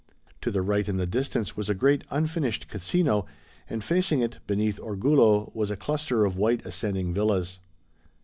[0.41, 3.27] To the right in the distance was a great unfinished casino,
[3.69, 7.59] and facing it, beneath Orgullo, was a cluster of white ascending villas.